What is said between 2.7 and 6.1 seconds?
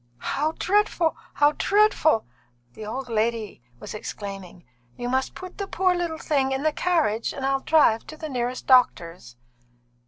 the old lady was exclaiming. "You must put the poor